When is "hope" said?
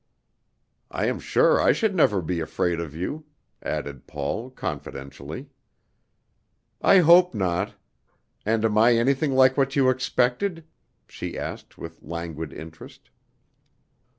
7.01-7.35